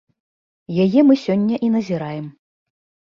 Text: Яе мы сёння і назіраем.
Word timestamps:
Яе 0.87 0.99
мы 1.09 1.17
сёння 1.25 1.55
і 1.67 1.73
назіраем. 1.77 2.25